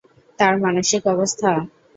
তার 0.39 0.53
মানসিক 0.63 1.03
অবস্থা? 1.13 1.51